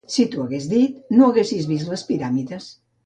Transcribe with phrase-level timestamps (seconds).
[0.11, 2.73] Si t'ho hagués dit, no haguessis vist les Piràmides.